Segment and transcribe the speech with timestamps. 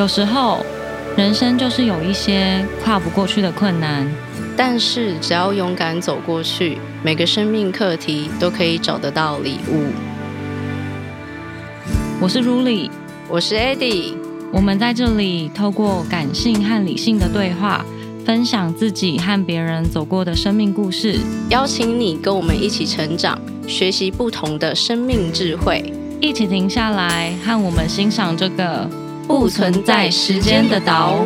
[0.00, 0.64] 有时候，
[1.14, 4.10] 人生就是有一些跨不过去的困难，
[4.56, 9.88] 但是只要勇敢走过去，每个生命课题都可以找得到礼物。
[12.18, 12.88] 我是 Ruli，
[13.28, 14.14] 我是 Eddie，
[14.50, 17.84] 我们在这里透过感性和理性的对话，
[18.24, 21.18] 分享自己和别人走过的生命故事，
[21.50, 25.92] 邀请你跟我们一起成长，学习不同的生命智慧，
[26.22, 28.88] 一起停下来和我们欣赏这个。
[29.30, 31.24] 不存在时间的岛。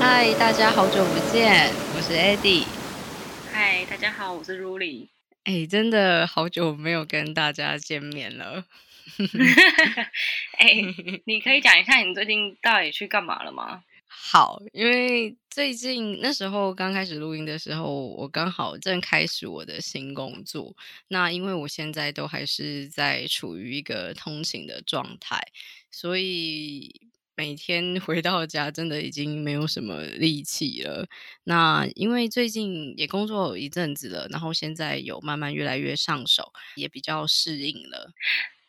[0.00, 2.64] 嗨，大家好久不见，我是 Eddie。
[3.52, 5.08] 嗨，大家好，我是 Ruli。
[5.44, 8.64] 哎，真的好久没有跟大家见面了。
[10.58, 10.68] 哎，
[11.26, 13.82] 你可以讲一下你最近到底去干嘛了吗？
[14.14, 20.76] 好，因为最近那时候刚开始录音的时候，我刚好正开始我的新工作。
[21.08, 25.40] 那因为我现在都还是在处于一个通勤的状态，
[25.90, 27.00] 所以
[27.34, 31.08] 每天回到家真的已经没有什么力气了。
[31.44, 38.12] 那因为最近也工作一阵子了，然后现在有慢慢越来越上手，也比较适应了。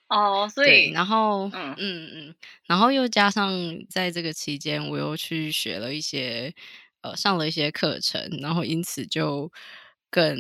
[0.09, 2.35] 哦，所以然后嗯嗯嗯，
[2.67, 3.51] 然后又加上
[3.89, 6.53] 在这个期间，我又去学了一些
[7.01, 9.51] 呃上了一些课程，然后因此就
[10.11, 10.37] 更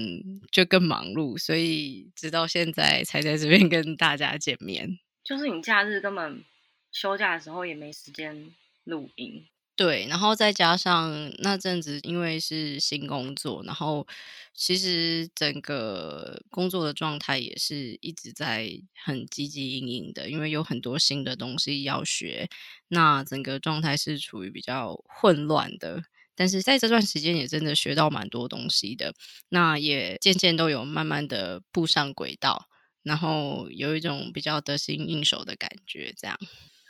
[0.51, 4.99] 就更忙碌，所以直到现在才在这边跟大家见面。
[5.23, 6.43] 就是你假日根本
[6.91, 9.45] 休假的时候也没时间录音。
[9.75, 14.05] 对，然后再加上那阵子，因为是新工作，然后
[14.53, 18.69] 其实整个工作的状态也是一直在
[19.03, 22.47] 很积极营营的，因为有很多新的东西要学，
[22.89, 26.03] 那整个状态是处于比较混乱的。
[26.35, 29.13] 但是在这段时间也真的学到蛮多东西的，
[29.49, 32.67] 那也渐渐都有慢慢的步上轨道，
[33.01, 36.37] 然后有一种比较得心应手的感觉，这样。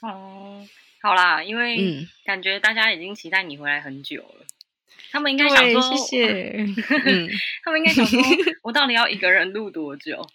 [0.01, 0.67] 哦。
[1.03, 4.45] 好啦，因为感觉大家已经期待你回来很久了，
[5.11, 6.65] 他们应该想说，谢谢。
[7.61, 8.21] 他们应该想说，
[8.63, 10.25] 我到底要一个人录多久？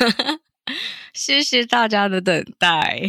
[1.12, 3.02] 谢谢大家的等待。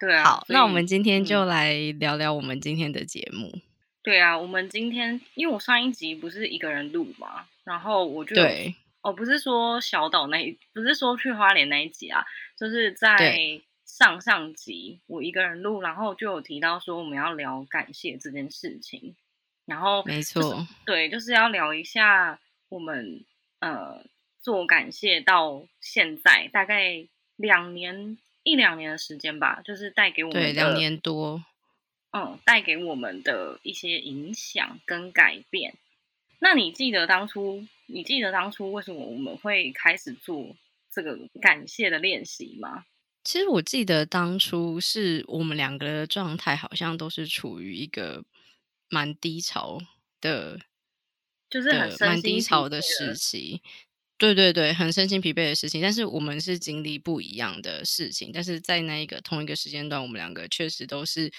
[0.00, 3.60] 对啊，好，那我们今天就来聊聊我们今天的节目。
[4.02, 12.24] 对啊，我们今天因为我上一集不是一个人录嘛，然后我就对，哦，不是说小岛那一，不是说去花莲那一集啊，
[12.58, 13.60] 就是在。
[13.92, 19.14] 上上集我一个人录，然后就有提到说我们要聊感谢这件事情，
[19.66, 23.22] 然后没错，对，就是要聊一下我们
[23.58, 24.02] 呃
[24.40, 31.44] 做感谢到现在大概两年一两年的时间吧，就是带给我们对两年多，
[32.12, 35.74] 嗯，带给我们的一些影响跟改变。
[36.38, 37.68] 那你记得当初？
[37.84, 40.56] 你记得当初为什么我们会开始做
[40.90, 42.86] 这个感谢的练习吗？
[43.24, 48.24] 其实我记得当初是我们两个的状态，好像都是处于一个
[48.88, 49.78] 蛮低潮
[50.20, 50.58] 的，
[51.48, 53.62] 就是很蛮低潮的时期。
[54.18, 55.80] 对对对，很身心疲惫的事情。
[55.80, 61.32] 但是我们是经历不一样的事情，但是在那一个同一个时间段，我们两个确实都是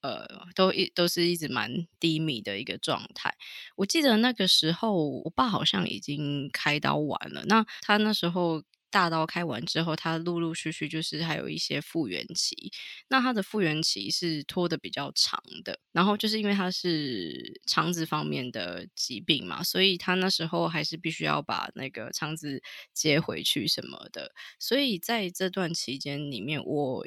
[0.00, 3.34] 呃，都一都是一直蛮低迷的一个状态。
[3.76, 8.62] 我记得那个时候，我爸好像已经开刀完了，那他那时候。
[8.94, 12.70] 大刀开完之后，他陆陆续续就是还有一些复原期。
[13.08, 22.62] 那他的复原期是拖的比较长的，然后就是因为他是肠子方面的疾病嘛，所以他那时候还是必须要把那个肠子
[22.92, 24.32] 接回去什么的。
[24.60, 27.04] 所以在这段期间里面，我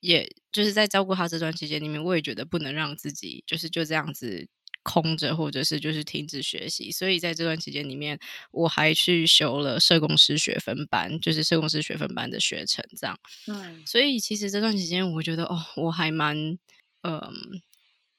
[0.00, 4.48] 也就是在照顾他这段期间里面，我也觉得不能让自己就是就这样子。
[4.82, 8.18] 空着，或者是就是停止学习，所以在这段期间里面，
[8.50, 13.18] 我还去修了社工师学分班，就是社工师学分班的学程，这样。
[13.46, 16.58] 嗯，所以其实这段期间，我觉得哦，我还蛮，
[17.02, 17.32] 嗯，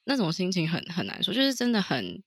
[0.04, 2.22] 那种心情很很难说，就是真的很。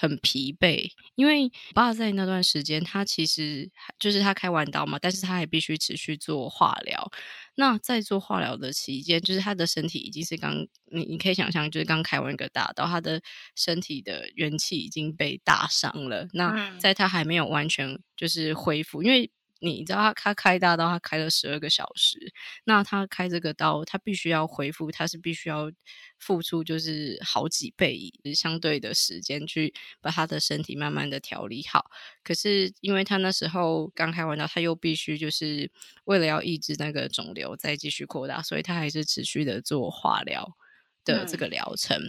[0.00, 7.10] 很疲惫，因为爸在那段时间，他其实就是他开完刀嘛，但是他还必须持续做化疗。
[7.56, 13.20] 那在做化疗的期间，就是他的身体已经是刚你你可以想象，就是刚开完一个大刀，他的
[13.54, 16.26] 身体的元气已经被打伤了。
[16.32, 22.32] 那在他还没有完全就是恢复，因为你知道他他开大刀，他开了十二个小时，
[22.64, 25.70] 那他开这个刀，他必须要恢复，他是必须要
[26.18, 31.90] 付出就是好几倍相对的时间去把他的身体慢慢的调理好。
[32.24, 35.70] 可是因为他那时候刚开完刀，他又必须就是
[36.04, 40.56] 为了要抑制那个肿瘤再继续扩大，所以他还是持续的做化疗
[41.04, 42.00] 的这个疗程。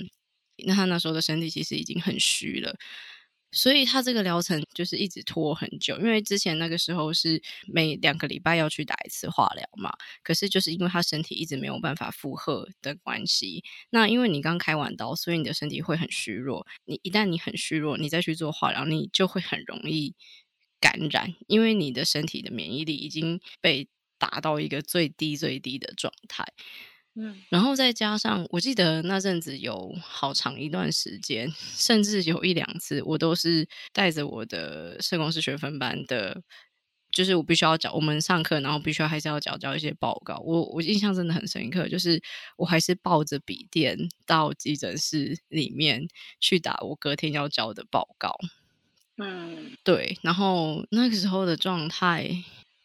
[0.63, 2.77] 那他那时候的身体其实已经很虚了。
[3.51, 9.91] 所以他这个疗程就是一直拖很久，因为之前那个时候是每两个礼拜要去打一次化疗嘛。
[10.23, 16.65] 可是就是因为他身体一直没有办法负荷的关系，那因为你刚开完刀，所以你的身体会很虚弱。
[16.85, 20.15] 你一旦你很虚弱，你再去做化疗，你就会很容易
[20.79, 23.87] 感染，因为你的身体的免疫力已经被
[24.17, 26.45] 打到一个最低最低的状态。
[27.15, 36.41] 嗯，然后再加上，我记得那阵子有好长一段时间，甚至有一两次，我都是带着我的社工师学分班的，
[37.11, 40.37] 就是我必须要交，我们上课，然后必须要还是要交交一些报告。
[40.45, 42.21] 我我印象真的很深刻，就是
[42.55, 46.07] 我还是抱着笔电到急诊室里面
[46.39, 48.33] 去打我隔天要交的报告。
[49.17, 52.31] 嗯，对，然后那个时候的状态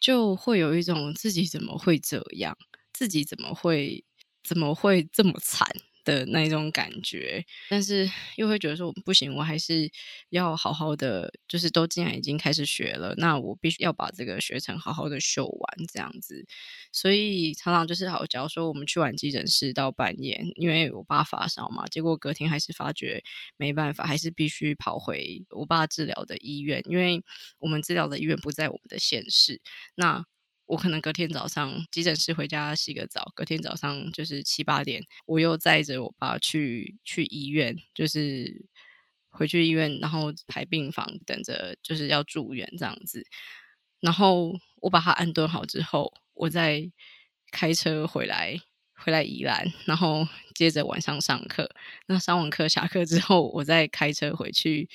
[0.01, 2.59] 就会有一种自己怎么会这样，
[2.93, 4.03] 自己怎么会。
[4.47, 5.67] 怎么会这么惨
[6.05, 7.45] 的那种感觉？
[7.69, 9.91] 但是又会觉得说不行，我还是
[10.31, 16.47] 要好好的，就是都既然已经开始学了，那我必须要把这个学程好好的修完，这样子。
[16.93, 23.23] 所以常常就是好，假如说我们去完急诊室到半夜，因为我爸发烧嘛，结果隔天还是发觉
[23.57, 27.21] 没办法，还是必须跑回我爸治疗的医院，因为
[27.59, 29.61] 我们治疗的医院不在我们的县市。
[29.97, 30.25] 那
[30.67, 38.67] 我可能隔天早上急诊室回家洗个澡，隔天早上就是七八点，我又载着我爸去去医院，就是
[39.31, 43.25] 回去医院，然后排病房等着，就是要住院这样子。
[44.01, 44.53] 然后
[44.83, 46.91] 我把他安顿好之后，我再
[47.53, 48.61] 开车回来，
[48.95, 51.71] 回来宜兰，然后接着晚上上课。
[52.07, 54.89] 那上完课下课之后，我再开车回去。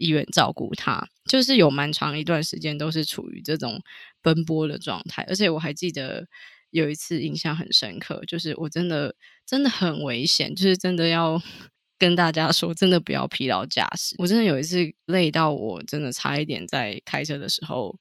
[0.00, 3.82] 医院照顾他，就是有蛮长一段时间都是处于这种
[4.22, 6.26] 奔波的状态，而且我还记得
[6.70, 9.14] 有一次印象很深刻，就是我真的
[9.46, 11.40] 真的很危险，就是真的要
[11.98, 14.14] 跟大家说，真的不要疲劳驾驶。
[14.18, 17.98] 我真的有一次累到我真的差一点在开车的时候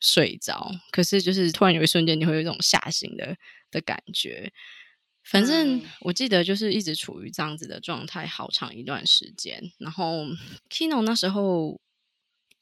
[0.00, 3.36] 睡着，可是就是突然有一瞬间你会有一种吓醒的
[3.70, 4.52] 的感觉。
[5.22, 9.60] 反正我记得就是一直处于这样子的状态，好长一段时间。
[9.78, 10.24] 然后
[10.70, 11.80] Kino 那时候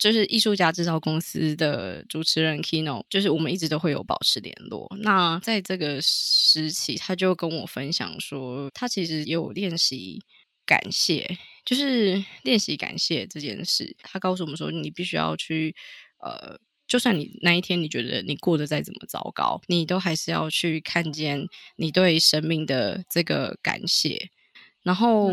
[0.05, 4.87] 就是艺术家制造公司的主持人 Kino，就是我们一直都会有保持联络。
[5.01, 10.21] 那在这个时期，他就跟我分享说，他其实也有练习
[10.67, 13.97] 感谢，就是练习感谢这件事。
[14.03, 15.75] 他告诉我们说，你必须要去
[16.19, 16.59] 呃。
[16.87, 24.29] 就算你那一天你觉得你过得再怎么糟糕，你都还是要去看见你对生命的这个感谢。
[24.83, 25.33] 然后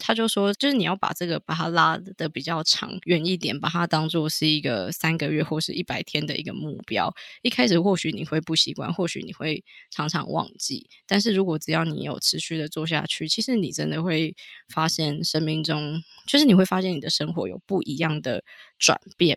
[0.00, 7.14] 他就说，就是你要把这个把它拉的比较长远一点，把它当做是一个三个月或是一百天的一个目标。
[7.42, 14.34] 一开始或许你会不习惯，或许你会常常忘记，但是如果只要你有持续的做下去，其实你真的会
[14.68, 18.44] 发现生命中，就是你会发现你的生活有不一样的
[18.78, 19.36] 转变。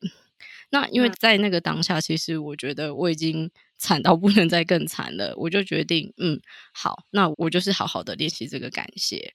[0.72, 6.40] 那因为在那个当下，其实我觉得我已经惨到不能再更惨了，我就决定，嗯，
[6.74, 9.34] 好，那我就是好好的练习这个感谢。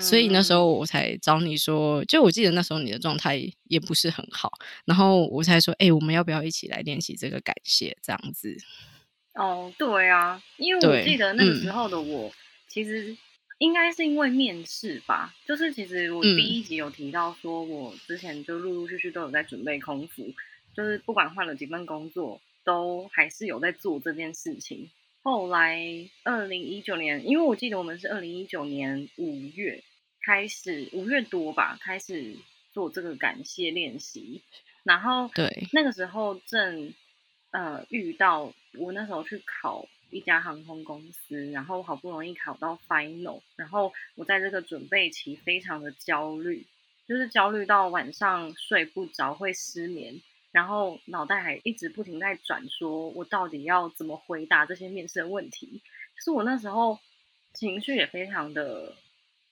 [0.00, 4.52] 所以那时候我才找你说，就我记得那时候你的状态也不是很好，
[4.84, 7.96] 然后我才说，哎，我们要不要一起来练习这个感谢？
[8.00, 8.56] 这样子。
[9.34, 12.30] 哦，对啊，因为我记得那个时候的我，
[12.68, 13.16] 其实
[13.58, 20.22] 应该是因为面试吧，就是其实我第一集有提到说，我之前就陆陆续续都有在准备空服。
[20.74, 24.90] 就是不管换了几份工作，都还是有在做这件事情。
[25.22, 25.80] 后来
[26.24, 29.82] 二零一九年，因为我记得我们是二零一九年五月
[30.24, 32.36] 开始，五月多吧，开始
[32.72, 34.42] 做这个感谢练习。
[34.82, 36.92] 然后对那个时候正
[37.52, 46.66] 呃遇到我那时候去考一家航空公司，然后好不容易考到 final，然后我在这个准备期非常的焦虑，
[47.06, 50.20] 就是焦虑到晚上睡不着，会失眠。
[50.52, 55.82] 然后脑袋还一直不停在转，说我到底要怎么回答这些面试的问题？
[56.16, 56.98] 就是我那时候
[57.54, 58.94] 情绪也非常的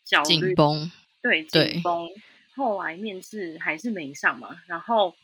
[0.04, 2.08] 焦虑、紧绷，对，紧绷。
[2.54, 5.16] 后来面试还是没上嘛，然后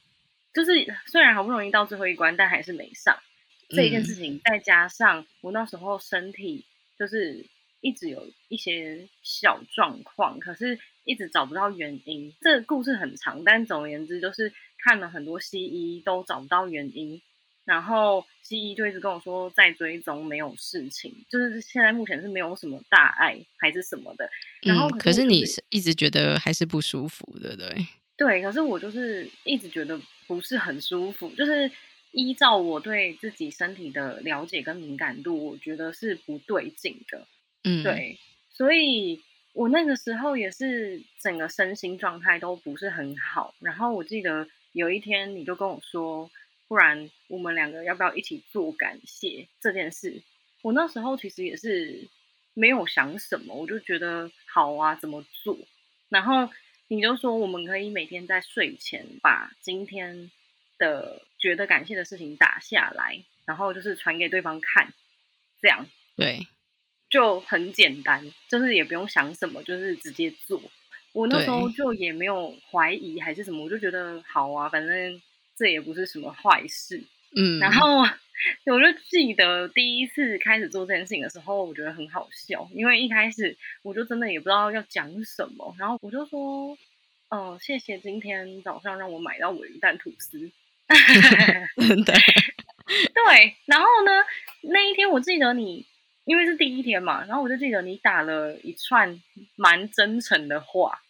[0.54, 0.72] 就是
[1.06, 3.18] 虽然好不容易到最后一关，但还是没上
[3.68, 4.40] 这一件事情。
[4.44, 6.64] 再加上我那时候身体
[6.98, 7.44] 就是
[7.80, 12.34] 一直有一些小状况，可是一直找不到原因。
[12.42, 14.52] 这个故事很长，但总而言之就是。
[14.78, 17.20] 看了很多西医都找不到原因，
[17.64, 24.30] 然后西医就一直跟我说在追踪，没有事情，就是现在目前是没有什么大碍还是什么的。
[24.62, 27.86] 然后可是你是一直觉得还是不舒服，对不对？
[28.16, 31.68] 对，可是我就是一直觉得不是很舒服，就是
[32.12, 37.26] 依照我对自己身体的了解跟敏感度，我觉得是不对劲的。
[37.64, 38.16] 嗯，对，
[38.50, 39.20] 所以
[39.56, 43.54] 我那个时候也是整个身心状态都不是很好。
[43.60, 46.30] 然后我记得有一天你就跟我说。
[46.68, 50.20] 不然我们两个要不要一起做感谢这件事？
[50.62, 52.08] 我那时候其实也是
[52.54, 55.56] 没有想什么，我就觉得好啊，怎么做？
[56.08, 56.52] 然后
[56.88, 60.32] 你就说我们可以每天在睡前把今天
[60.76, 64.92] 的觉得感谢的事情打下来，然后就是传给对方看，
[65.62, 65.86] 这样
[66.16, 66.48] 对，
[67.16, 70.60] 就很简单，就是也不用想什么，就是直接做。
[71.12, 75.20] 我那时候就也没有怀疑还是什么，我就觉得好啊，反正。
[75.58, 77.02] 这也不是什么坏事，
[77.34, 78.02] 嗯，然后
[78.70, 86.76] 我就记得第一次开始做这件事情的时候，我觉得很好笑，因为一开始我就真的也不知道要讲什么，然后我就说，
[87.30, 90.38] 嗯，谢谢今天早上让我买到尾鱼蛋吐司，
[92.04, 92.04] 对，
[93.16, 94.12] 对，然后呢，
[94.60, 95.86] 那一天我记得你，
[96.26, 99.22] 因为是第一天嘛，然后我就记得你打了一串
[99.56, 101.00] 蛮真诚的话，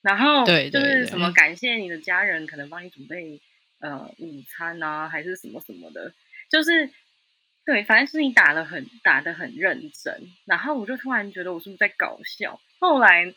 [0.00, 3.42] 然后对，就是什么感谢你的家人可能帮你准备。
[3.80, 6.14] 呃，午餐啊，还是什么什么的，
[6.48, 6.88] 就是
[7.66, 12.58] 对，反正是你打的很打的很认真，然后我就突然觉得我是不是在搞笑？
[12.78, 13.30] 后来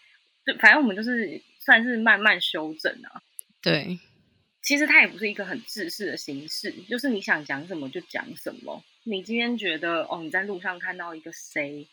[0.45, 3.21] 就反正我们就是算是慢慢修正啊。
[3.61, 3.99] 对，
[4.61, 8.81] 其实它也不是一个很自式的形式，就是你想讲什么就讲什么。
[9.09, 11.87] 你今天觉得哦，你在路上看到一个谁，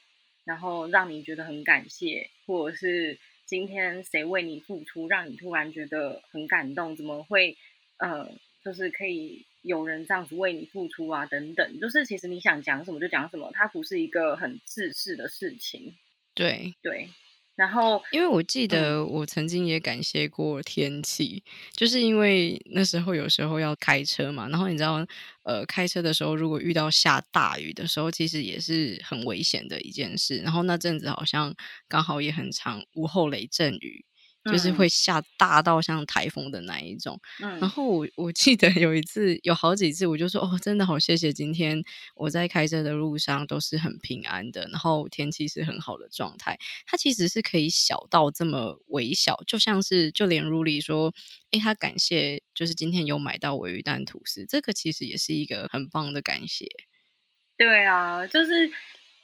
[0.44, 3.16] 然后让你觉得很感谢，或者是
[3.46, 7.56] 今天谁为你付出，让你突然觉得很感动，怎么会？
[7.98, 8.28] 呃，
[8.64, 15.94] 就是可以有人这样子为你付出啊，等等，就是其实你想讲什么就讲什么，它不是一个很自私的事情。
[16.34, 17.08] 对对，
[17.56, 21.42] 然后因为我记得我曾经也感谢过天气，
[21.76, 25.06] 就是因为那时候有时候要开车嘛，然后你知道，
[25.44, 30.38] 呃，开车的时候如果遇到下大雨的时候，其实也是很危险的一件事。
[30.38, 31.54] 然后那阵子好像
[31.86, 34.04] 刚好也很长午后雷阵雨。
[34.44, 41.82] 就是会下大到像台风的那一种，然后我我记得有一次有好几次，我就说哦，真的好谢谢今天
[42.14, 46.58] 我在开车的路上都是很平安的，然后天气是很好的状态。
[46.86, 51.12] 它其实是可以小到这么微小，就像是就连如里说，
[51.50, 56.66] 哎，他感谢就是今天有买到尾鱼蛋吐司，这个其实也是一个很棒的感谢。
[57.56, 58.70] 对啊，就是。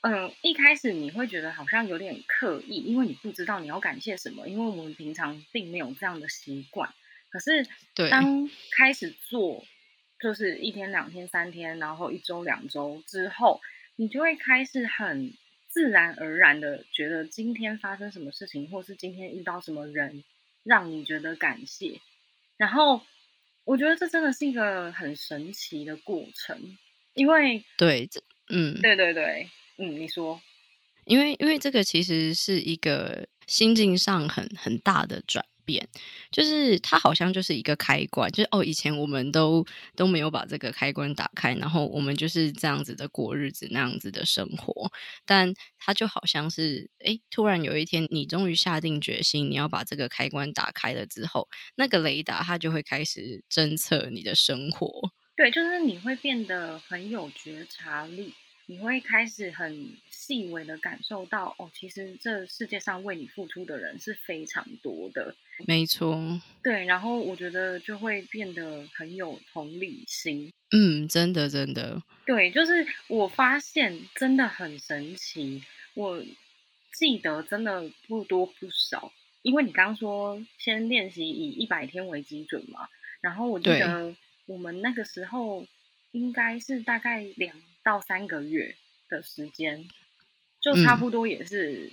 [0.03, 6.93] 嗯，一开始你会觉得好像有点刻意，因为你不知道你要感谢什么，因为我们平常并没有这样的习惯。
[7.29, 7.67] 可是，
[8.11, 9.65] 当开始做，
[10.19, 13.61] 就是一天、两天、三天，然后一周、两周之后，
[13.97, 15.35] 你就会开始很
[15.69, 20.25] 自然而然的觉得今天发生什么事情，或是今天遇到什么人，
[20.65, 22.01] 让你觉得感谢。
[22.57, 23.03] 然后，
[23.65, 26.79] 我觉得这真的是一个很神奇的过程，
[27.15, 29.49] 因为对，这嗯，对对对。
[29.81, 30.39] 嗯，你说，
[31.07, 35.89] 因为因为这个其实是一个心境上很很大的转变，
[36.31, 39.65] 就是它好像就是一个开关，就是哦，以前我们都
[39.97, 44.93] 都没有把这个开关打开，然后我们就是这样子的过日子，那样子的生活，
[45.25, 58.35] 但它就好像是哎，突然有一天你终于下定决心，你要把这个开关打开了之后，那个雷达它就会开始侦测你的生活，对，就是你会变得很有觉察力。
[58.71, 65.35] 你会开始很细微的感受到，哦，其实这世界上为你付出的人是非常多的，
[65.67, 66.17] 没错。
[66.63, 70.53] 对，然后我觉得就会变得很有同理心。
[70.71, 72.01] 嗯，真的，真的。
[72.25, 75.65] 对，就是我发现真的很神奇。
[75.95, 76.25] 我
[76.95, 79.13] 记得真的不多不少，
[79.43, 82.89] 因为你刚刚说先练习以一百天为基准嘛，
[83.21, 84.15] 然后我记得
[84.47, 85.67] 我们那个时候
[86.13, 87.61] 应该是大概两。
[87.83, 88.77] 到三个月
[89.09, 89.89] 的时间，
[90.61, 91.93] 就差不多也是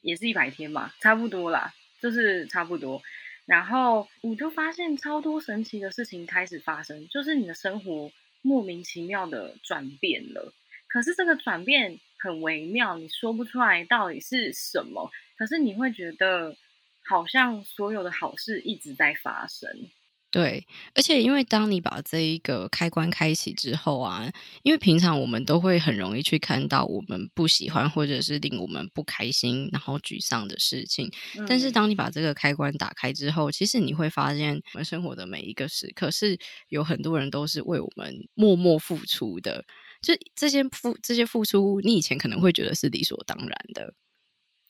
[0.00, 3.02] 也是一百天嘛，差不多啦，就是差不多。
[3.44, 10.52] 然后我就发现超多神奇的事情开始发生，就是你的生活莫名其妙的转变了。
[10.86, 15.10] 可是这个转变很微妙，你说不出来到底是什么。
[15.36, 16.56] 可是你会觉得
[17.04, 19.90] 好像所有的好事一直在发生。
[20.32, 31.12] 对，而且因为当你把这一个开关开启之后啊，因为平常我们都会很容易去看到我们不喜欢或者是令我们不开心然后沮丧的事情，
[31.46, 39.62] 但是当你把这个开关打开之后，其实你会发现我们生活的每一个时刻是有很多人都是为我们默默付出的，
[40.00, 43.92] 就这些付这些付出，你以前可能会觉得是理所当然的，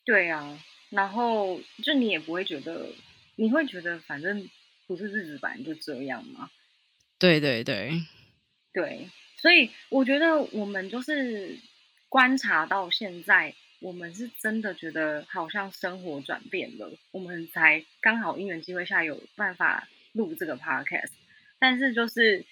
[0.03, 2.89] 对啊，然后就你也不会觉得，
[3.37, 4.49] 你会觉得反正。
[4.87, 6.49] 不是日子本来就这样吗？
[7.19, 8.01] 对对对，
[8.73, 11.57] 对，所以我觉得我们就是
[12.09, 21.11] 观察到现在，我们是真的觉得好像生活转变了，我们才刚好因缘机会下有办法录这个 podcast。
[21.59, 22.45] 但是就是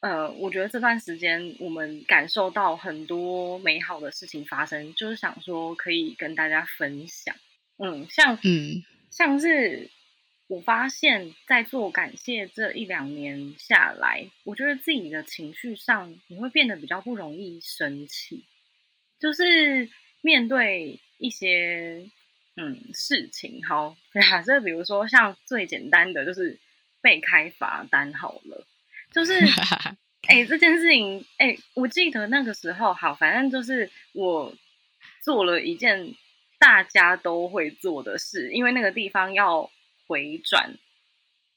[0.00, 7.36] 呃，我觉得这段时间我们感受到很多美好的事情发生，就是想说可以跟大家分享。
[7.78, 9.88] 嗯，像嗯，像是。
[10.50, 18.44] 我发现，在做感谢这一两年下来，我觉得自己的情绪上，你会变得比较不容易生气。
[19.20, 19.88] 就是
[20.22, 22.10] 面对一些
[22.56, 26.58] 嗯事情，好假设比如说像最简单的，就是
[27.00, 28.66] 被开罚单好了，
[29.12, 29.34] 就是
[30.26, 34.52] 哎这件事情，哎我记得那个时候，好反正就是我
[35.22, 36.16] 做了一件
[36.58, 39.70] 大家都会做的事，因为那个地方要。
[40.10, 40.74] 回转，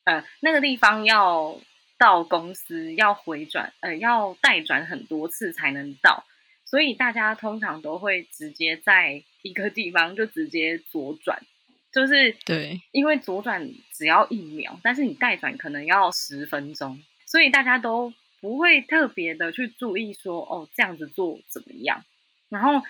[0.03, 1.59] 呃，那个地方要
[1.97, 6.23] 到公司要回转，呃，要带转很多次才能到，
[6.63, 11.41] 所以大家通常都会直接在一个地方就直接左转，
[11.91, 22.05] 就是对，因为左转只要一秒，但是你带转可能要十分钟，所以大家都不会特别的去注意说哦这样子做怎么样。
[22.49, 22.83] 然后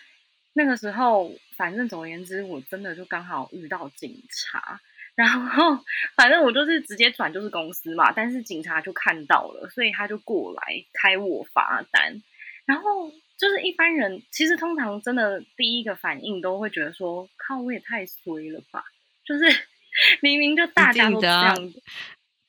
[0.51, 4.82] 那个时候，反正总而言之，我真的就刚好遇到警察。
[5.15, 5.77] 然后，
[6.15, 12.22] 反正我就是直接转就是公司嘛，但是警察就看到了，所以他就过来开我罚单。
[12.65, 18.84] 然后就是一般人其实通常真的第一个反应都会觉得说：“靠，我也太衰了吧！”
[19.25, 19.46] 就是
[20.22, 21.74] 明明就大家都这样。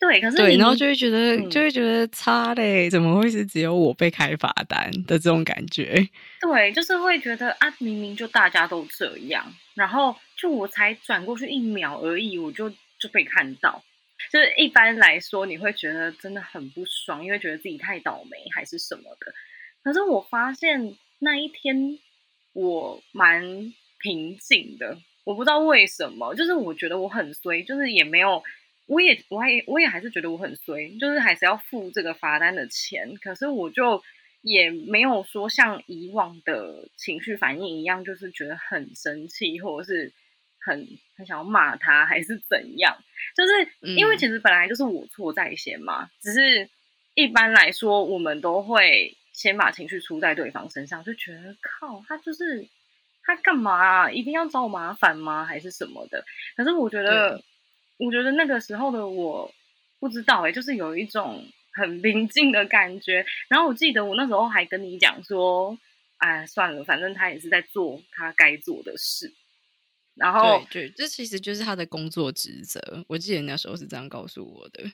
[0.07, 6.07] 对，可是对，然后就会觉得就会觉得差嘞，怎么会是只有我被开罚单的这种感觉？
[6.43, 12.69] 对，就是会觉得啊，明明就大家都这样，然后就我才转过去一秒而已，我就
[12.99, 13.83] 就被看到。
[14.31, 19.33] 就是一般来说，你会觉得真的很不爽，因为觉得自己太倒霉还是什么的。
[19.83, 21.99] 可是我发现那一天
[22.53, 23.43] 我蛮
[23.99, 28.43] 平静的，我不知道为什么，就是我觉得我很衰，就是也没有。
[28.87, 33.15] 我也，我也，我也还是觉得我很衰，就是还是要付这个罚单的钱。
[33.23, 34.03] 可是我就
[34.43, 40.13] 也没有说像以往的情绪反应一样，就是觉得很生气，或者是
[40.61, 42.95] 很很想要骂他，还是怎样？
[43.35, 46.69] 就是因为其实本来就是我错在先嘛，只是
[47.15, 52.69] 一般来说，我们都会先把情绪出在对方身上，就觉得靠，他就是
[53.23, 55.47] 他干嘛一定要找我麻烦吗？
[55.47, 56.23] 还是什么的？
[56.55, 57.43] 可是我觉得。
[57.97, 59.53] 我觉得那个时候的我
[60.01, 63.25] 不知道哎，就是有一种很平静的感觉。
[63.49, 65.79] 然后我记得我那时候还跟你讲说，
[66.19, 69.33] 哎，算了，反正他也是在做他该做的事。
[70.17, 73.05] 然后，对，这其实就是他的工作职责。
[73.09, 74.85] 我记得那时候是这样告诉我的。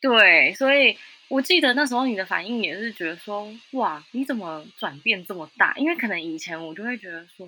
[0.00, 0.96] 对，所以
[1.28, 5.74] 我记得那时候你的反应也是觉得说，哇，你怎么转变这么大？
[5.76, 7.46] 因为可能以前我就会觉得说，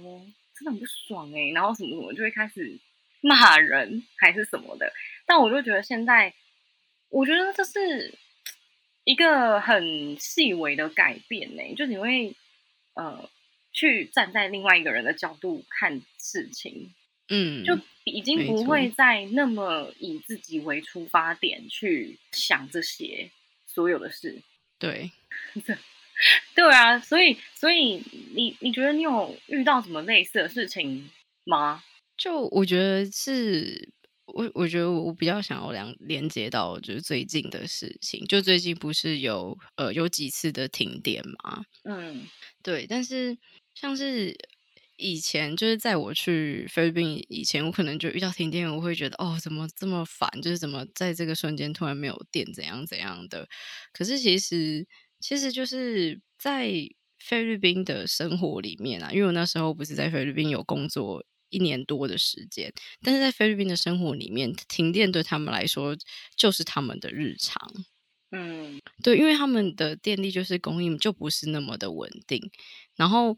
[0.55, 2.79] 真的很不爽哎，然后什么什么就会开始。
[3.23, 4.93] 骂人还是什么的，
[5.25, 6.35] 但我就觉得现在，
[7.09, 8.19] 我觉得这是
[9.05, 11.63] 一个很细微的改变呢。
[11.75, 12.37] 就你会
[12.95, 13.31] 呃
[13.73, 16.93] 去站在另外一个人的角度看事情，
[17.29, 23.31] 嗯，就已经不会再那么以自己为出发点去想这些
[23.67, 24.43] 所有的事。
[24.79, 25.13] 对，
[26.55, 28.03] 对啊，所以所以
[28.35, 31.09] 你你觉得你有遇到什么类似的事情
[31.45, 31.85] 吗？
[32.23, 33.93] 就我觉得是，
[34.27, 42.25] 我我觉得我比较想要连连接到就是最近的事情，就最近不是有呃有几次的停电嘛，嗯，
[42.63, 43.37] 对，但是
[43.75, 44.33] 像是
[44.99, 53.49] 以前就是在我去菲律宾以前，我可能就遇到停电，我会觉得哦怎么这么烦，就是怎么在这个瞬间突然没有电，怎样怎样的。
[53.93, 54.87] 可是其实
[55.19, 56.71] 其实就是在
[57.19, 61.27] 菲律宾的生活里面啊，因为我那时候不是在菲律宾有工作。
[61.53, 65.97] 一年多的时间，但是在菲律宾的生活里面，停电对他们来说
[66.35, 67.73] 就是他们的日常。
[68.35, 72.51] 嗯，对，因为他们的电力就是供应就不是那么的稳定，
[72.97, 73.37] 然后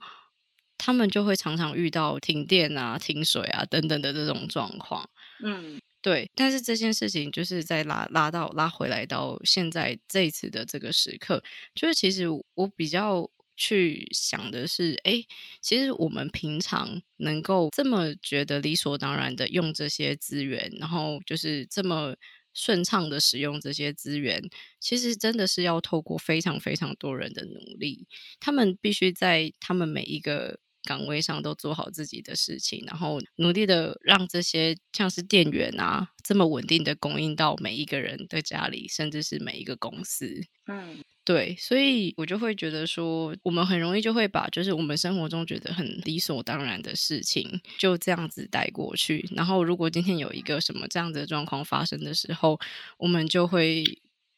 [0.79, 5.11] 他们就会常常遇到停电啊、停水啊等等的这种状况。
[5.43, 11.43] 嗯，对，但是这件事情就是在拉拉到拉回来到现在这一次的这个时刻，
[11.75, 15.25] 就是其实我比较去想的是，哎，
[15.61, 22.15] 其实我们平常能够这么觉得理所当然的用这些资源，然后就是这么
[22.53, 24.43] 顺畅的使用这些资源，
[24.81, 28.07] 其实真的是要透过非常非常多人的努力，
[28.41, 30.59] 他们必须在他们每一个。
[30.85, 40.43] 岗位上都做好自己的事情，然后努力的让这些像是电源啊这么稳定的供应到每一个人的家里，甚至是每一个公司。
[40.67, 49.29] 嗯，对，所以我就会觉得说，我们很容易就会把就是我们生活中觉得很理所当然的事情就这样子带过去。
[49.35, 52.59] 然后，如果今天有一个什么这样的状况发生的时候，
[52.99, 53.85] 我们就会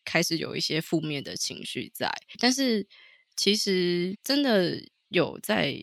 [0.04, 2.10] 开始有一些负面的情绪在。
[2.38, 2.86] 但是，
[3.36, 5.76] 其实真的有在。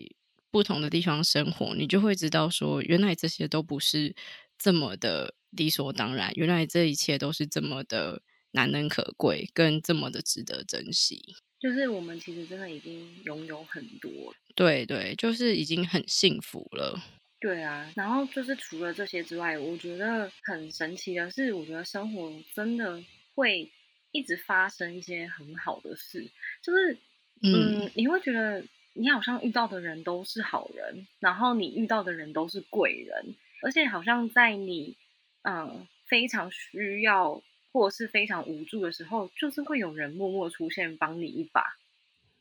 [0.54, 4.14] 不同的地方生活，你就会知道说，原来这些都不是
[4.56, 11.36] 这么的理所当然，原来这一切都是这么的难能可贵，跟这么的值得珍惜。
[11.60, 17.02] 就是我们其实真的已经拥有很多，对对，就是已经很幸福了。
[17.40, 23.72] 对啊，然后就是除了这些之外，我觉得很神奇的是，我觉得生活真的会
[24.12, 26.30] 一直发生一些很好的事，
[26.62, 26.96] 就是
[27.42, 28.64] 嗯，你会觉得。
[28.96, 34.96] 你好像遇到的人都是好人，然后你遇到的人都是贵人，而且好像在你
[35.42, 41.76] 嗯非常需要或者是非常无助的时候，就是会有人默默出现帮你一把。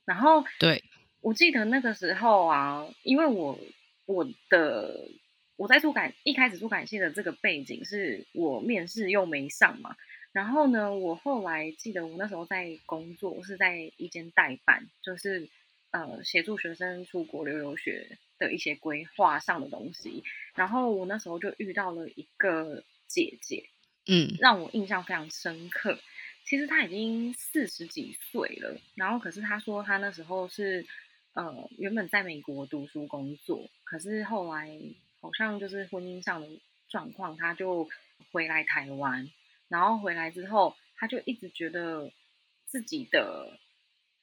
[0.05, 0.85] 然后，对
[1.23, 3.59] 我记得那个时候啊，因为我
[4.05, 5.09] 我的
[5.57, 9.97] 我在做感一开始做感谢的这个背景是我面试又没上嘛，
[10.33, 15.49] 然后呢，我后来记得我那时候在工作是在一间代办，就是。
[15.93, 20.25] 呃，协助学生出国留留学的一些规划上的东西，
[20.55, 23.69] 然后我那时候就遇到了一个姐姐，
[24.07, 25.99] 嗯，让我印象非常深刻。
[26.47, 30.87] 其实她已经四十几岁了，然后可是她说她那时候是
[31.35, 34.71] 呃原本在美国读书工作，可是后来
[35.21, 36.49] 好像就是婚姻上的
[36.89, 37.87] 状况，她就
[38.33, 39.31] 回来台湾，
[39.69, 42.11] 然后回来之后，她就一直觉得
[42.65, 43.59] 自己的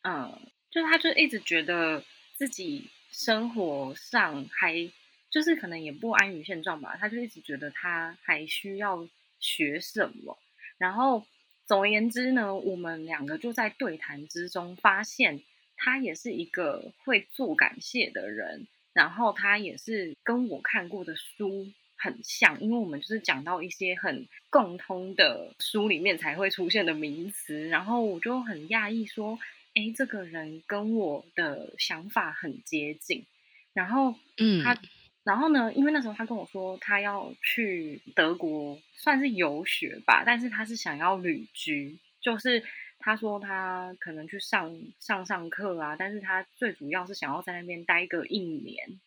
[0.01, 0.51] 嗯。
[0.71, 2.03] 就他就一直觉得
[2.35, 4.89] 自己生活上还
[5.31, 9.07] 就是可能也不安于现状吧，他就一直觉得他还需要
[9.39, 10.37] 学什么。
[10.77, 11.25] 然后
[11.65, 15.41] 总而言之呢，我们两个就在对谈之中发现，
[15.75, 18.67] 他也是一个会做感谢的人。
[18.93, 27.67] 然后他也是跟我看过的书很像，因为我们就是讲到一些很共通的书里面才会出现的名词。
[27.69, 29.39] 然后我就很讶异说。
[29.79, 33.25] 哎，这个人跟我的想法很接近，
[33.71, 34.77] 然后，嗯，他，
[35.23, 35.71] 然后呢？
[35.73, 42.61] 因为那时候他跟我说他要去德国，算是游学吧，但是他是想要旅居，就是
[42.99, 48.99] 他说他可能去上上上课啊，但是他最主要是想要在那边待个一年，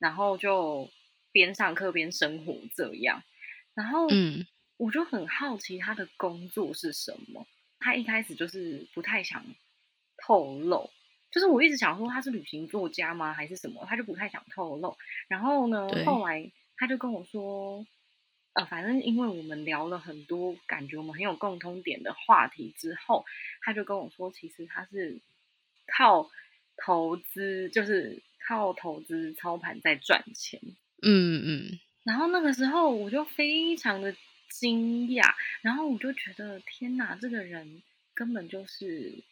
[0.00, 0.90] 然后就
[1.30, 3.22] 边上课边生活这样。
[3.74, 4.44] 然后，嗯，
[4.76, 7.46] 我就很好奇他的工作是什么。
[7.78, 9.44] 他一开始就是不太想。
[10.22, 10.90] 透露，
[11.30, 13.84] 就是我一直想说他是旅行作家吗，还是什么？
[13.88, 14.96] 他就不太想透露。
[15.28, 17.86] 然后呢，后来他就跟我说，
[18.52, 23.24] 呃，反正因为我们聊了很多，感觉我们很有共通点的话题之后，
[23.62, 25.20] 他就跟我说，其实他是
[25.86, 26.30] 靠
[26.76, 30.60] 投资，就是靠投资操盘在赚钱。
[31.02, 31.78] 嗯嗯。
[32.04, 34.14] 然后那个时候我就非常的
[34.48, 37.82] 惊讶，然后我就觉得天哪，这个人
[38.14, 39.22] 根本就是。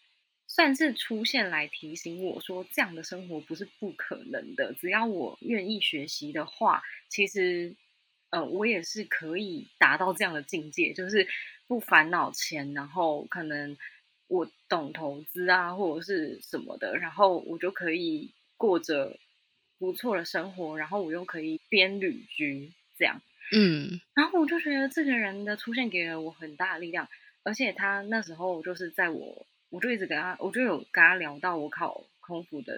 [0.50, 4.72] 算是出现来提醒我说，这样的生活不是不可能的。
[4.80, 7.76] 只要我愿意学习的话，其实，
[8.30, 11.28] 呃，我也是可以达到这样的境界，就是
[11.66, 13.76] 不烦恼钱，然后可能
[14.26, 19.18] 我懂投资啊，或者是什么的，然后我就可以过着
[19.78, 23.20] 不错的生活，然后我又可以边旅居这样。
[23.52, 27.06] 嗯，然后我就觉得这个人的出现给了我很大的力量，
[27.42, 29.46] 而且他那时候就是在我。
[29.70, 32.72] 我就一直跟他，我就有跟他聊到我考空服的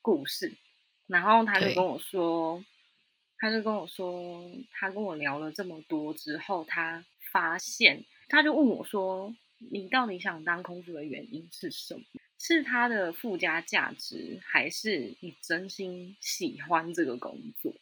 [0.00, 0.56] 故事，
[1.06, 2.64] 然后他就跟我说，
[3.38, 12.02] 他就跟我说，他跟我聊了这么多之后，他发现，他就问我说，你到底想当空服的原因是什么？
[12.38, 17.74] 是他的附加价值，还是你真心喜欢这个工作？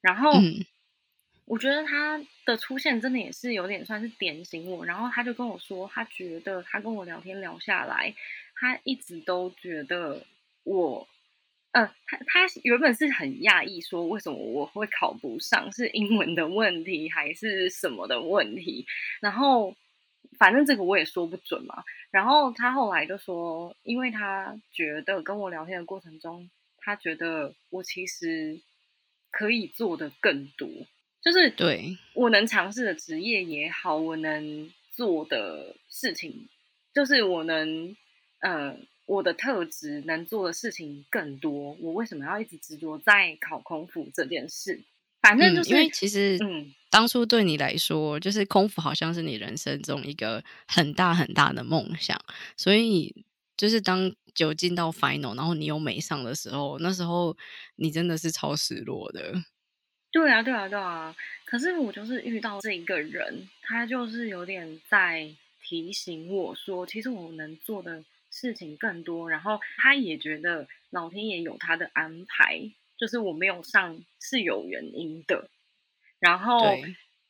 [0.00, 0.32] 然后。
[1.46, 8.14] 我觉得他的出现真的也是有点算是点醒我，然后他就跟我说，他觉得他跟我聊天聊下来，
[8.54, 10.24] 他一直都觉得
[10.62, 11.06] 我，
[11.72, 18.86] 呃，他他原本是很讶异，说为什么我会考不上，是英文的问题还是什么的问题？
[19.20, 19.76] 然后
[20.38, 21.84] 反正这个我也说不准嘛。
[22.10, 28.60] 然后他后来就说，因为他觉得跟我聊天的过程中，他觉得我其实
[29.30, 30.68] 可以做的更多，
[31.24, 36.48] 就是对我能尝试的职业也好，我能做的事情，
[36.94, 37.96] 就是我能
[38.40, 38.86] 嗯。
[39.06, 44.82] 我的特质能做的事情更多，我为什么要一直执着在考空腹这件事？
[45.20, 52.18] 反正就是因为其实，嗯，当初对你来说，就是空腹好像是你人生中一个很大很大的梦想，
[52.56, 53.26] 所以
[53.58, 57.36] 就是当就进到 final，然后你又没上的时候，那时候
[57.76, 59.34] 你真的是超失落的。
[60.14, 61.14] 对啊，对啊，对啊。
[61.44, 65.28] 可是我就是遇到这一个人，他就是有点在
[65.62, 68.02] 提醒我说，其实我能做的。
[68.36, 75.48] 事情更多，然后他也觉得老天爷有他的安排，就是我没有上是有原因的。
[76.18, 76.58] 然后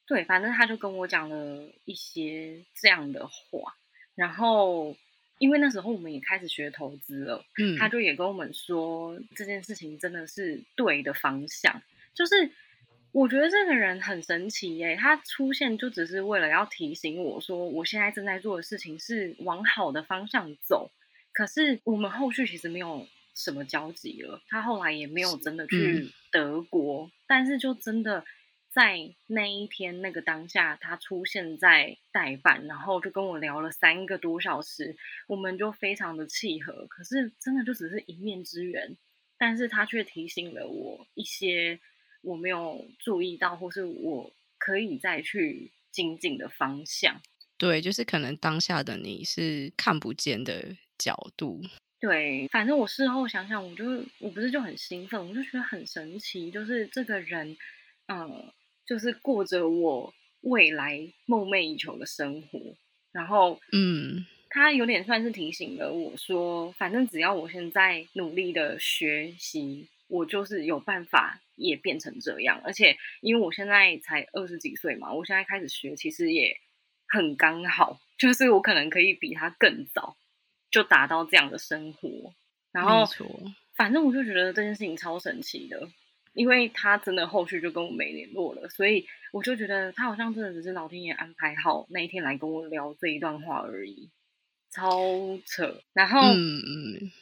[0.07, 3.77] 对，反正他就跟我讲了一些这样的话。
[4.15, 4.97] 然后
[5.37, 11.83] 因为那时候我们也开始学投资了，嗯，他就也跟我们说这件事情真的是对的方向。
[12.15, 12.51] 就是
[13.15, 20.91] 我觉得这个人很神奇耶，他出现就只是为了要提醒我说，我现在正在做的事情是往好的方向走。
[21.33, 28.25] 可是我们后续其实没有什么交集了，他后来也没有真的去德国，但是就真的
[28.69, 34.97] 在那一天那个当下，他出现在代办，然后就跟我聊了三个多小时，
[35.29, 36.85] 我们就非常的契合。
[36.89, 38.97] 可是真的就只是一面之缘，
[39.39, 41.79] 但是他却提醒了我一些
[42.25, 47.21] 我没有注意到，或是我可以再去精进的方向。
[47.57, 50.77] 对，就是可能当下的你是看不见的。
[50.97, 51.61] 角度
[52.01, 53.85] 对，反正我事后想想，我就
[54.21, 57.57] 我不是就很兴奋，我就觉得很神奇，就是这个人，
[58.07, 58.53] 嗯，
[58.87, 62.61] 就是过着我未来梦寐以求的生活，
[63.11, 76.57] 然后，嗯，他有点算是提醒了我说，反正只要我现在努力的学习，我就是有办法也变成这样，而且因为我现在才二十几岁嘛，我现在开始学，其实也
[77.09, 80.17] 很刚好，就是我可能可以比他更早。
[80.71, 82.35] 就达到这样的生活，
[82.73, 83.07] 然后
[83.77, 85.89] 反正我就觉得这件事情超神奇的，
[86.33, 94.11] 因为他真的后续就跟我没联络了，所以我就觉得他好像真的只是老天爷安排好那一天来跟我聊这一段话而已，
[94.69, 95.81] 超扯。
[95.93, 97.13] 然后，嗯嗯，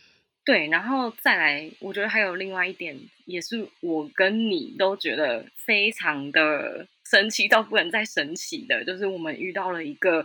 [0.44, 10.24] 对，然后再来，我觉得还有另外一点，也是我跟你都觉得非常的神奇到不能再神奇的，就是我们遇到了一个。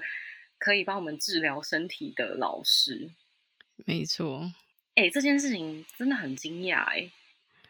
[0.59, 3.11] 可以帮我们治疗身体的老师，
[3.85, 4.51] 没错。
[4.95, 7.11] 哎，这件事情真的很惊讶哎，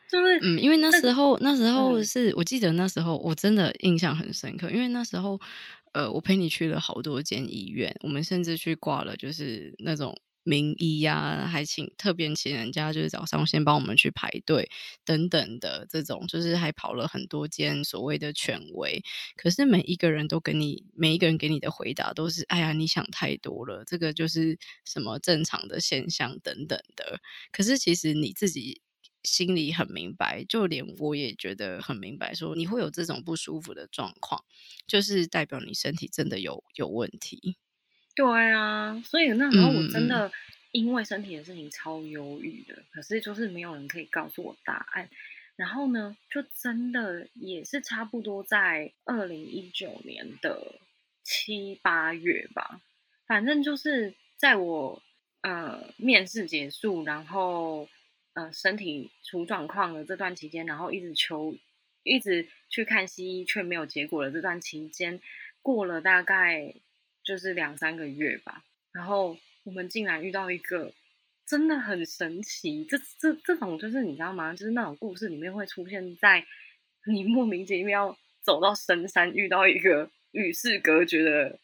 [0.10, 5.38] 就是嗯，因为那时候那时候是我记得那时候我真的印象很深刻，因为那时候
[5.92, 10.18] 呃，我陪你去了好多间医院，我们甚至去挂了，就是那种。
[10.48, 14.70] 名医呀，还请特别请人家，就是早上先帮我们去排队
[15.04, 19.04] 等等的这种，就是还跑了很多间所谓的权威，
[19.36, 27.20] 可是每一个人都给你，每一个人给你的回答都是：哎呀，你想太多了，这个就是什么正常的现象等等的。
[27.52, 28.82] 可是其实你自己
[29.24, 34.46] 心里很明白，就连我也觉得很明白，说你会有这种不舒服的状况，
[34.88, 37.58] 就是代表你身体真的有有问题。
[38.18, 40.32] 对啊，所以那时候我真的
[40.72, 45.08] 因为身体的事情超忧郁的，可是就是没有人可以告诉我答案。
[45.56, 50.80] 然后呢，就真的也是差不多在二零一九年的
[51.22, 52.82] 七八月吧，
[53.28, 55.00] 反正就是在我
[55.42, 57.88] 呃面试结束，然后
[58.34, 61.56] 呃身体出状况的这段期间，然后一直求
[62.02, 65.22] 一直去看西医却没有结果的这段期间，
[65.62, 66.74] 过了大概。
[67.28, 68.64] 就是两三个月吧，
[68.94, 70.94] 然后我们竟然遇到一个
[71.46, 74.54] 真的很神奇，这这这种就是你知道吗？
[74.54, 76.46] 就是那种故事里面会出现在
[77.06, 81.60] 你莫名其妙走到深山遇到一个与世隔绝的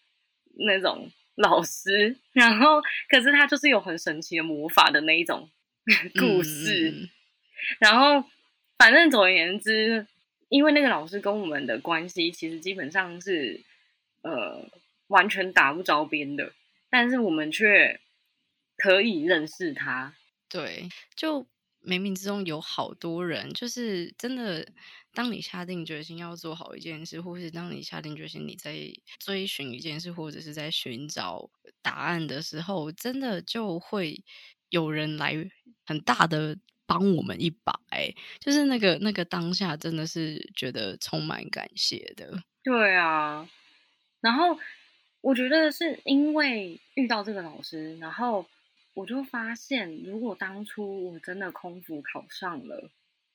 [0.68, 5.50] 那种老师，然后可是他就是有很神奇的魔法的那一种
[6.20, 7.10] 故事，
[7.80, 8.30] 然后
[8.78, 10.06] 反正总而言之，
[10.50, 13.62] 因为那个老师跟我们的关系其实基本上是
[14.24, 14.70] 呃。
[15.08, 16.54] 完全打不着边的，
[16.90, 18.00] 但是我们却
[18.78, 20.16] 可以认识他。
[20.50, 21.44] 对，就
[21.82, 24.68] 冥冥之中有好多人，就是真的。
[25.16, 28.76] 当你下定决心要做好一件事，或是当你下定决心你在
[29.20, 31.52] 追寻一件事，或者是在寻找
[31.84, 34.24] 答案的时候，真的就会
[34.70, 35.36] 有人来
[35.86, 42.42] 很大的帮我们一把，哎，就是那个那个当下，真的是觉得充满感谢的。
[42.64, 43.48] 对啊，
[44.20, 44.58] 然后
[45.24, 48.46] 我觉得是因为遇到这个老师，然后
[48.94, 52.90] 我就发现，如果当初我真的空腹考上了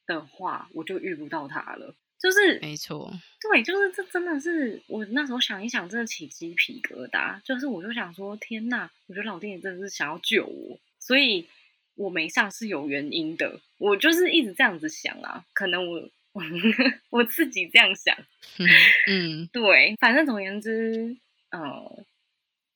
[0.07, 1.95] 的话，我就遇不到他了。
[2.21, 7.41] 就是没错，对，就是这真的是我那时候想一想，真的起鸡皮疙瘩。
[7.43, 11.49] 就是我就想说，天呐，我觉得老天爷真的是想要救我，所以
[11.95, 13.61] 我没上是有原因的。
[13.79, 16.11] 我就是一直这样子想啊，可能我
[17.09, 18.15] 我自己这样想。
[19.09, 21.17] 嗯，对，反正总而言之，
[21.51, 22.05] 呃，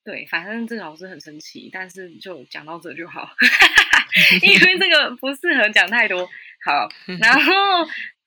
[0.04, 3.30] 对，反正这个老师很神奇，但是就讲到这就好，
[4.42, 6.26] 因为这个不适合讲太多。
[6.64, 6.88] 好，
[7.20, 7.52] 然后。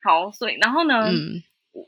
[0.08, 1.10] 好，所以然后呢？
[1.10, 1.42] 嗯，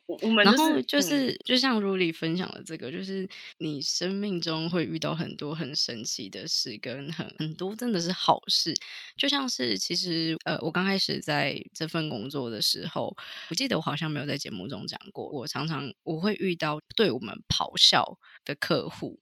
[0.08, 3.28] 我我们然后就是就像如里分享的这个，就是
[3.60, 8.74] 你生命中会遇到很多很神奇的事，跟很很多真的是好事。
[9.16, 13.16] 就像是其实呃，我刚开始在这份工作的时候，
[13.50, 19.22] 我记得我好像没有在节目中讲过，我常常我会遇到对我们咆哮的客户，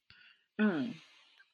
[0.57, 0.95] 嗯，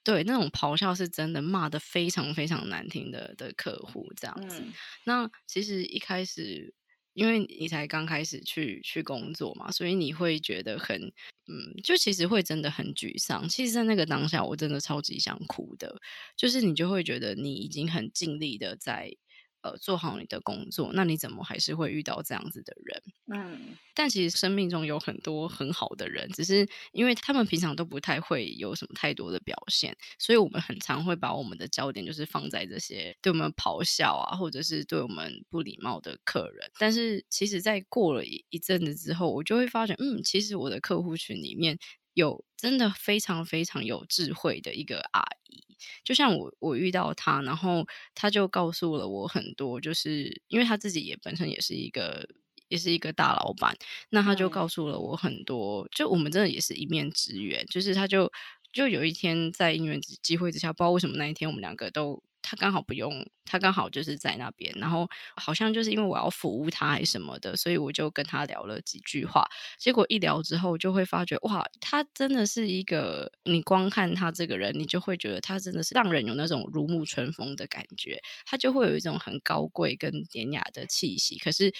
[0.05, 4.63] 对，那种咆哮是真的骂的非常非常难听的的客户这样子。
[5.03, 6.73] 那其实一开始。
[7.21, 10.99] 因为你才刚开始去去工作嘛，所以你会觉得很，
[11.47, 13.47] 嗯，就其实会真的很沮丧。
[13.47, 15.95] 其实，在那个当下，我真的超级想哭的，
[16.35, 19.13] 就是你就会觉得你已经很尽力的在。
[19.61, 23.03] 呃，做好你的工作，那你怎么还是会遇到这样子的人？
[23.33, 36.71] 嗯，但其实生命中有很多很好的人，只是因为他们平常都不太会有什么太多的表现，所以我们很常会把我们的焦点就是放在这些对我们咆哮啊，或者是对我们不礼貌的客人。
[36.79, 41.77] 但是其实，在过了一一阵子之后，我就会发现，嗯，其实我的客户群里面
[42.13, 45.70] 有真的非常非常有智慧的一个阿姨。
[46.03, 52.27] 就像我，我遇到他，然后他就告诉了我很多，就是因为他自己也本身也是一个，
[52.67, 53.75] 也是一个大老板，
[54.09, 58.31] 那他就告诉了我很多，就我们真的也是一面之缘，就是他就
[58.73, 62.23] 就有一天在因缘机会之下，不知道为什么那一天我们两个都。
[62.41, 69.45] 他刚好不用，他刚好就是在那边，然后好像就是因为我要服务他还什么的，所以我就跟他聊了几句话。
[69.77, 81.37] 结果一聊之后，就会发觉哇，他真的是一个，你光看他这个人，你就会觉得他真的是让人有那种如沐春风的感觉，他就会有一种很高贵跟典雅的气息。
[81.39, 81.73] 可是。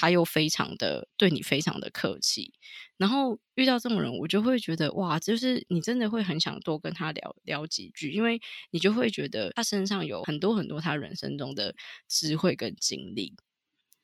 [0.00, 2.54] 他又非常的对你非常的客气，
[2.96, 11.74] 然后遇到这种人，我就会觉得哇，就是你真的会很想多跟他聊聊几句，因为你就会觉得他身上有很多很多他人生中的
[12.08, 13.34] 智慧跟经历。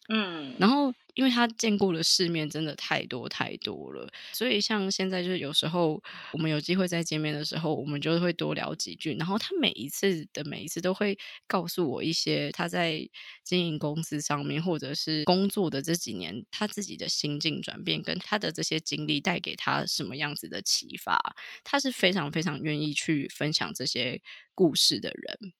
[0.08, 6.00] 嗯，然后因为他见过的世面真的太多太多了，所以像现在就是有时候
[6.32, 9.16] 我们有机会再见面的时候，我们就会多聊几句。
[9.18, 13.08] 然后他每一次的每一次都会告诉我一些他在
[13.42, 21.18] 经营公司上面或者是工作的这几年他自己的心境转变，跟他的这些经历带给他什么样子的启发。
[21.64, 24.22] 他是非常非常愿意去分享这些
[24.54, 25.52] 故事的人。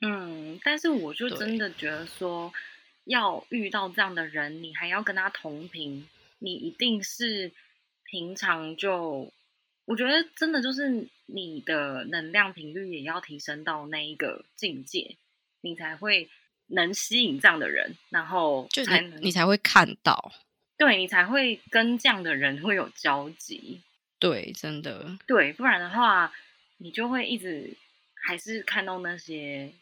[0.00, 2.52] 嗯，但是我就真的觉得说。
[3.04, 7.52] 要遇到这样的人，你还要跟他同频，你一定是
[8.04, 9.32] 平常就，
[9.84, 15.16] 我觉得真的就是你的能量频率也要提升到那一个境界，
[15.60, 16.30] 你才会
[16.68, 20.32] 能吸引这样的人，然后就才你才会看到，
[20.78, 23.82] 对你才会跟这样的人会有交集，
[24.18, 26.32] 对，真的，对，不然的话，
[26.78, 27.76] 你就会一直
[28.14, 29.72] 还是看到那些。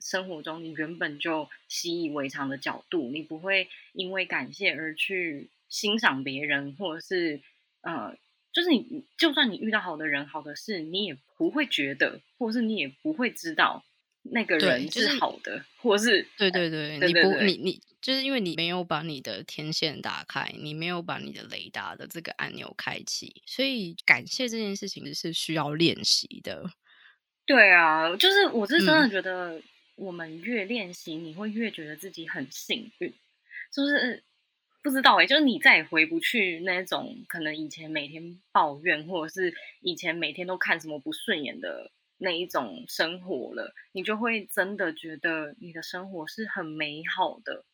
[0.00, 7.40] 生活中你原本就习以为常的角度，你不会因为感谢而去欣赏别人，或者是
[7.82, 8.16] 呃，
[8.52, 13.84] 就是你就算你遇到好的人、好的事，你也不会觉得，或者是你也不会知道
[14.22, 26.70] 那个人是好的，或是对对对，你不你你就是因为你没有把你的天线打开，你没有把你的雷达的这个按钮开启，所以感谢这件事情是需要练习的。
[27.44, 29.60] 对啊，就是我是真的觉得。
[29.96, 33.12] 我们越练习，你会越觉得自己很幸运，
[33.72, 34.22] 就是
[34.82, 47.64] 不知道哎，就是你再也回不去那种可能以前每天抱怨，或者是以前每天都看什么不顺眼的那一种生活了，你就会真的觉得你的生活是很美好的，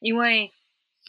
[0.00, 0.52] 因为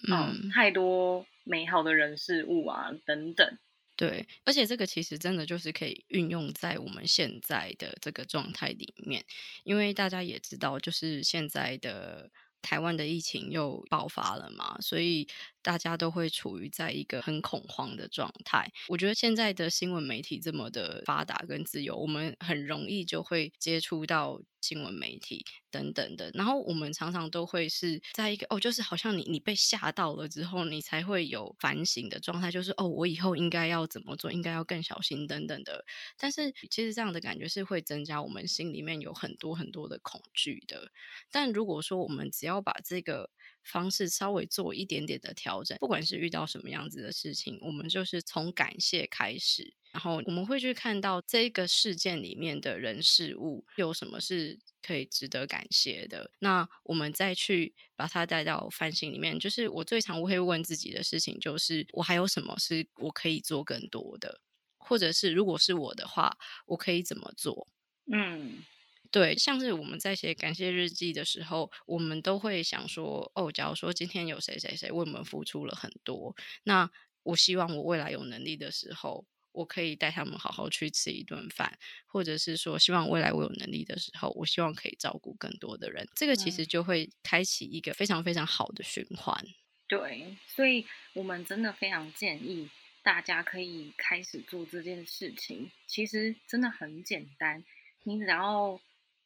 [0.08, 3.58] 嗯，太多美好的人事物啊等等。
[4.00, 9.26] 对，而且这个其实真的就是可以运用在我们现在的这个状态里面，
[9.66, 12.32] 因为大家也知道，就是现在的
[12.62, 15.28] 台湾的疫情又爆发了嘛，所以
[15.62, 18.72] 大家都会处于在一个很恐慌的状态。
[18.88, 24.42] 我觉得现在的新闻媒体这么的发达跟自由，我们很容易就会接触到。
[24.62, 26.30] 新闻媒体等等的。
[26.34, 35.86] 然后我们常常都会是在一个哦，就是好像你你被吓到了之后，你才会有反省的状态，就是哦，我以后应该要怎么做，应该要更小心等等的。
[36.18, 40.92] 但是其实这样的感觉是会增加我们心里面有很多很多的恐惧的。
[41.32, 43.30] 但如果说我们只要把这个
[43.64, 59.38] 方式稍微做一点点的调整，不管是遇到什么样子的事情，我们就是从感谢开始，然后我们会去看到这个事件里面的人事物有什么是可以值得感谢的，那我们再去把它带到反省里面。
[59.40, 64.42] 就是我最常会问自己的事情，就是我还有什么是我可以做更多的，
[64.78, 67.68] 或者是如果是我的话，我可以怎么做？
[68.12, 68.64] 嗯。
[69.12, 76.88] 对，像是我们在写感谢日记的时候，我们都会想说，哦，假如说今天有谁谁谁为我们付出了很多，那
[77.24, 86.08] 我希望我未来有能力的时候，我可以带他们好好去吃一顿饭，或者是说，希望未来我有能力的时候，我希望可以照顾更多的人。
[86.16, 89.44] 这个其实就会开启一个非常非常好的循环。
[89.88, 92.70] 对，所以我们真的非常建议
[93.02, 95.72] 大家可以开始做这件事情。
[95.88, 97.64] 其实真的很简单，
[98.04, 98.80] 你只要。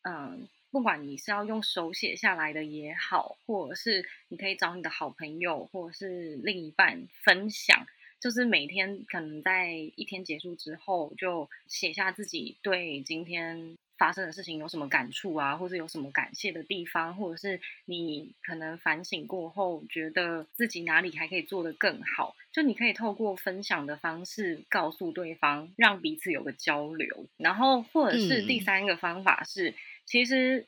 [0.03, 7.85] 嗯，不管你是要用手写下来的也好，或者是你可以找你的好朋友或者是另一半分享，
[8.19, 13.77] 就是每天可能在一天结束之后，就写下自己对今天。
[13.95, 27.27] 发生的事情有什么感触啊，或者有什么感谢的地方，或者是你可能反省过后，觉得自己哪里还可以做得更好，就你可以透过分享的方式告诉对方，让彼此有个交流。
[27.37, 29.73] 然后，或者是第三个方法是，
[30.05, 30.67] 其实，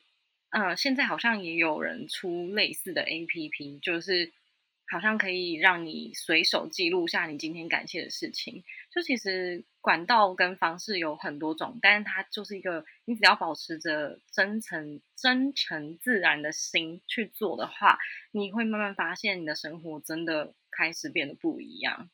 [0.50, 4.32] 呃，现在好像也有人出类似的 A P P，就是
[4.88, 8.64] 好像可以让你随手记录下你今天感谢的事情。
[8.90, 9.64] 就其实。
[9.86, 17.96] 管道跟方式有很多种，但是它就是一个，你只要保持着真诚、真诚、自然的心去做的话，
[18.32, 22.10] 你会慢慢发现你的生活真的开始变得不一样。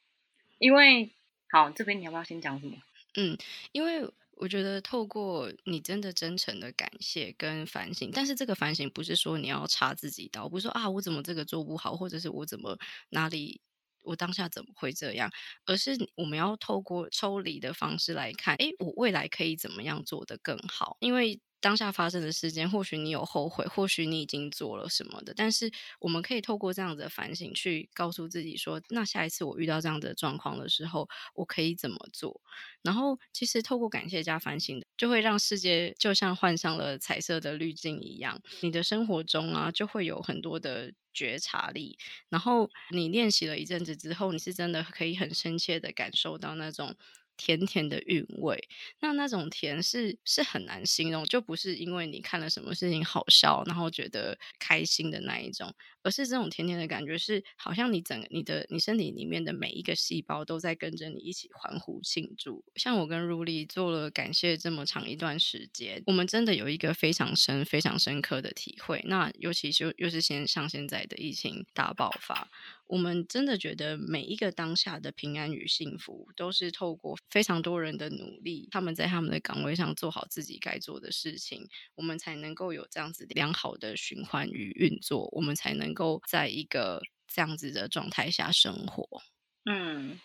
[0.59, 1.13] 因为，
[1.49, 2.77] 好，这边你要不要先讲什么？
[3.15, 3.39] 嗯，
[3.73, 4.07] 因为
[4.43, 12.77] 我觉得透过你真的真诚的感谢跟反省，但是这个反省不是说你要插自己刀，不是说啊我怎么这个做不好，或者是我怎么
[13.11, 13.61] 哪里。
[14.05, 15.31] 我当下怎么会这样？
[15.65, 20.97] 而是我们要透过抽离的方式来看，诶，我未来可以怎么样做得更好？
[21.01, 21.41] 因为。
[21.63, 32.41] 当下发生的事件，或许你有后悔，或许你已经做了什么的，但是我们可以透过这样子的反省，去告诉自己说，那下一次我遇到这样的状况的时候，我可以怎么做？
[32.83, 41.97] 然后，其实透过感谢加反省，就会让世界就像换上了彩色的滤镜一样，你的生活中啊，就会有很多的觉察力。
[42.29, 46.97] 然后你练习了一阵子之后，你是真的可以很深切的感受到那种。
[47.37, 48.69] 甜甜的韵味，
[49.01, 55.73] 那那种甜是是很难形容，就不是因为你看了什么事情好笑，然后觉得开心的那一种，
[56.03, 62.65] 而是这种甜甜的感觉，是好像你整个你的你身体里面的每一个细胞都在跟着你一起欢呼庆祝。
[62.77, 69.03] 像我跟如丽做了感谢这么长一段时间，我们真的有一个非常深、非常深刻的体会。
[69.07, 72.49] 那尤其就又是现像现在的疫情大爆发。
[72.89, 89.23] 我们真的觉得每一个当下的平安与幸福，都是透过非常多人的努力，他们在他们的岗位上做好自己该做的事情，我们才能够有这样子良好的循环与运作，我们才能够在一个这样子的状态下生活。
[89.65, 90.19] 嗯，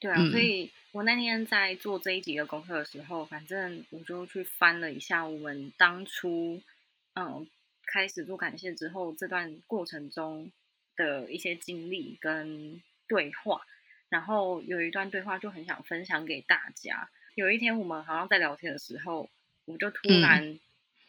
[0.00, 6.62] 对啊，所以我那天在做这一集的功课的时候，反正我就去翻了一下我们当初
[7.14, 7.46] 嗯
[7.86, 10.50] 开始做感谢之后这段过程中。
[10.98, 13.60] 的一些经历跟对话，
[14.08, 17.08] 然后有一段对话就很想分享给大家。
[17.36, 19.30] 有一天我们好像在聊天的时候，
[19.66, 20.58] 我就突然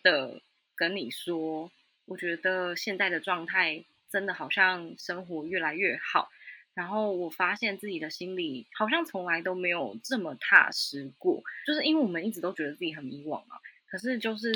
[0.04, 0.44] 的
[0.76, 1.72] 跟你说，
[2.06, 6.30] 我觉得现在的状态真的好像生活越来越好，
[6.74, 13.58] 然后我发现自己的心里好像从来都没有这么踏实过，就是因为我们一直都觉得自己很迷惘嘛。
[13.88, 14.54] 可是就是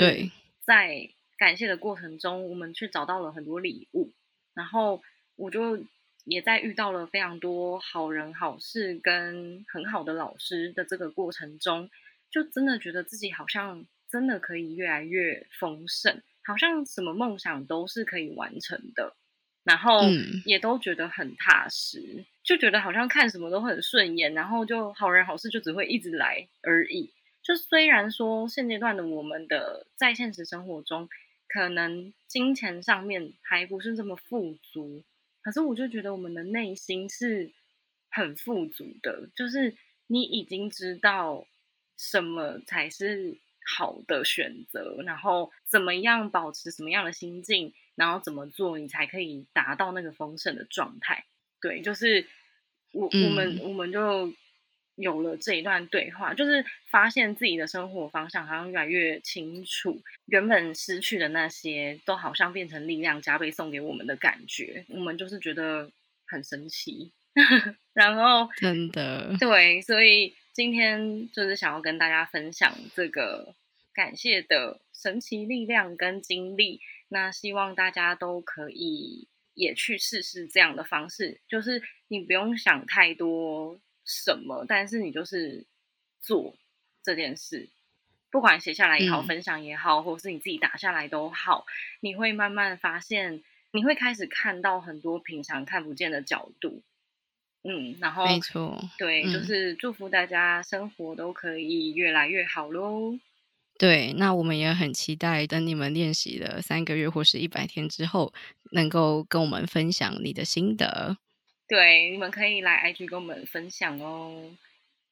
[0.61, 4.11] 在感谢的过程中，我们却找到了很多礼物，
[4.53, 5.01] 然后。
[5.35, 5.83] 我就
[6.25, 11.89] 也在遇到了非常多好人好事跟很好的老师的这个过程中，
[12.29, 19.15] 就真的觉得自己好像真的可以越来越丰盛，好像什么梦想都是可以完成的，
[19.63, 20.01] 然后
[20.45, 27.11] 也都觉得很踏实，就觉得好像看什么都很顺眼，然后就好人好事就只会一直来而已。
[27.41, 31.09] 就虽然说现阶段的我们的在现实生活中，
[31.47, 35.03] 可能金钱上面还不是这么富足。
[35.41, 37.51] 可是我就觉得我们的内心是
[38.09, 39.75] 很富足的，就是
[40.07, 41.45] 你已经知道
[41.97, 43.37] 什么才是
[43.77, 51.25] 好的选择，然后怎么样保持什么样的心境，然后怎么做你才可以达到那个丰盛的状态？
[51.61, 52.27] 对，就是
[52.91, 54.33] 我我们我们就
[54.95, 65.91] 有了这一段对话，就是发现自己的生活方向好像越来越清楚，原本失去的那些都好像变成力量加倍送给我们的感觉，我们就是觉得
[66.25, 67.11] 很神奇。
[67.93, 70.35] 然后真的对，所以。
[70.55, 73.55] 今天就是想要跟大家分享这个
[73.91, 76.79] 感谢的神奇力量跟经历，
[77.09, 85.65] 那希望大家都可以也去试试这样的方式，就是你不用想太多什么，但是你就是
[86.19, 86.55] 做
[87.03, 87.69] 这件事，
[88.31, 91.65] 不管写下来也好，分享也好，或者是你自己打下来都好，
[91.99, 96.81] 你会慢慢发现，你会开始看到很多平常看不见的角度。
[97.65, 103.17] 嗯，然后没错，对，就是祝福大家生活都可以越来越好喽。
[103.77, 108.33] 对，那我们也很期待，等你们练习了三个月或是一百天之后，
[108.71, 111.17] 能够跟我们分享你的心得。
[111.67, 114.51] 对，你们可以来 IG 跟我们分享哦。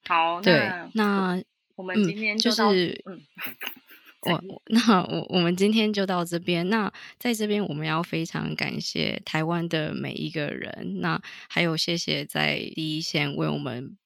[0.06, 1.42] 好，对，那
[1.76, 3.22] 我们今天就是，嗯。
[4.24, 6.70] 我那我我们今天就到这边。
[6.70, 11.00] 那在这边，我们要非常感谢台湾的每一个人。
[11.02, 13.98] 那还有谢谢在第一线为我们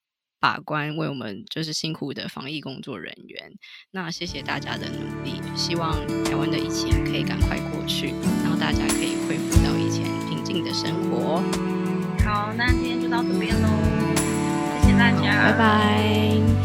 [0.45, 3.51] 把关、为我们就是辛苦的防疫工作人员。
[3.89, 5.91] 那谢谢大家的努力，希望
[6.23, 11.41] 台湾的疫情可以赶快过去，然后大家可以恢复到以前平静的生活。
[12.23, 13.67] 好，那今天就到这边喽，
[14.83, 16.64] 谢谢大家，拜拜。